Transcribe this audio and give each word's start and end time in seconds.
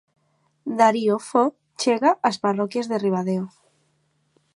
Dario 0.79 1.15
Fo 1.27 1.43
chega 1.81 2.11
ás 2.29 2.37
parroquias 2.45 2.89
de 2.91 2.97
Ribadeo. 3.05 3.45